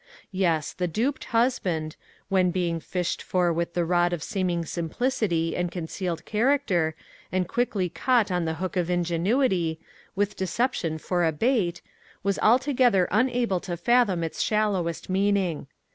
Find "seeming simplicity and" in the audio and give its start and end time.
4.23-5.71